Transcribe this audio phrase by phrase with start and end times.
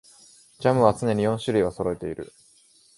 [0.57, 2.33] ジャムは常に四種類はそろえている